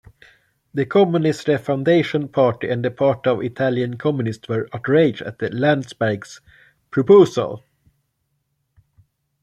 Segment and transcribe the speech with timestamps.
[0.73, 6.41] The Communist Refoundation Party and Party of Italian Communists were outraged at Landsbergis'
[6.89, 7.63] proposal.